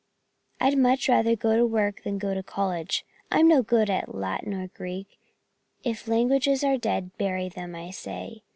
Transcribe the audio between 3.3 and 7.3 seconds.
I'm no good at Latin or Greek. If languages are dead,